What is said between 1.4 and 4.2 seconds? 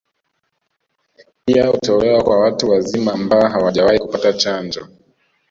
Pia hutolewa kwa watu wazima ambao hawajawahi